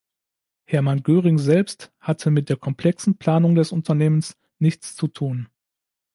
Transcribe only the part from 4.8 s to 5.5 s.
zu tun.